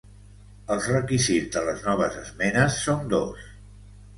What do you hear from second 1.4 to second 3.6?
de les noves esmenes són dos.